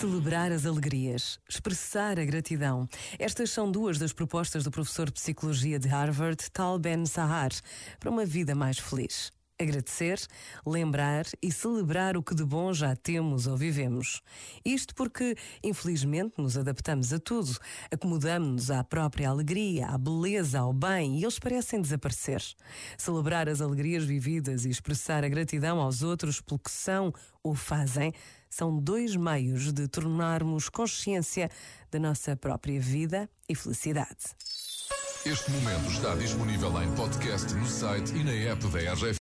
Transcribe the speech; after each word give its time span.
Celebrar 0.00 0.50
as 0.50 0.64
alegrias, 0.64 1.38
expressar 1.46 2.18
a 2.18 2.24
gratidão. 2.24 2.88
Estas 3.18 3.50
são 3.50 3.70
duas 3.70 3.98
das 3.98 4.14
propostas 4.14 4.64
do 4.64 4.70
professor 4.70 5.04
de 5.04 5.12
Psicologia 5.12 5.78
de 5.78 5.88
Harvard, 5.88 6.42
Tal 6.50 6.78
Ben 6.78 7.04
Sahar, 7.04 7.50
para 7.98 8.08
uma 8.08 8.24
vida 8.24 8.54
mais 8.54 8.78
feliz. 8.78 9.30
Agradecer, 9.60 10.18
lembrar 10.66 11.26
e 11.42 11.52
celebrar 11.52 12.16
o 12.16 12.22
que 12.22 12.34
de 12.34 12.42
bom 12.42 12.72
já 12.72 12.96
temos 12.96 13.46
ou 13.46 13.58
vivemos. 13.58 14.22
Isto 14.64 14.94
porque, 14.94 15.36
infelizmente, 15.62 16.32
nos 16.38 16.56
adaptamos 16.56 17.12
a 17.12 17.18
tudo, 17.18 17.58
acomodamos-nos 17.92 18.70
à 18.70 18.82
própria 18.82 19.28
alegria, 19.28 19.88
à 19.88 19.98
beleza, 19.98 20.60
ao 20.60 20.72
bem 20.72 21.18
e 21.18 21.24
eles 21.24 21.38
parecem 21.38 21.82
desaparecer. 21.82 22.42
Celebrar 22.96 23.50
as 23.50 23.60
alegrias 23.60 24.02
vividas 24.02 24.64
e 24.64 24.70
expressar 24.70 25.24
a 25.24 25.28
gratidão 25.28 25.78
aos 25.78 26.02
outros 26.02 26.40
pelo 26.40 26.58
que 26.58 26.70
são 26.70 27.12
ou 27.42 27.54
fazem 27.54 28.14
são 28.48 28.78
dois 28.78 29.14
meios 29.14 29.74
de 29.74 29.86
tornarmos 29.88 30.70
consciência 30.70 31.50
da 31.90 31.98
nossa 31.98 32.34
própria 32.34 32.80
vida 32.80 33.28
e 33.46 33.54
felicidade. 33.54 34.34
Este 35.26 35.50
momento 35.50 35.90
está 35.90 36.14
disponível 36.14 36.82
em 36.82 36.90
podcast 36.94 37.52
no 37.52 37.66
site 37.66 38.10
e 38.14 38.24
na 38.24 38.32
app 38.32 38.66
da 38.68 38.78
RGF. 38.78 39.18